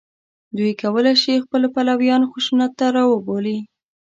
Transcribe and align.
دوی 0.57 0.71
کولای 0.81 1.15
شي 1.23 1.33
خپل 1.43 1.61
پلویان 1.73 2.21
خشونت 2.31 2.71
ته 2.79 2.85
راوبولي 2.95 3.57